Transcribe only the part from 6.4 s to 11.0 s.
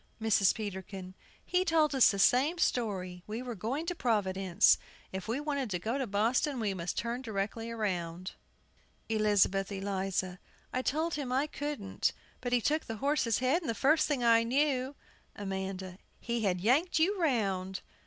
we must turn directly round. ELIZABETH ELIZA. I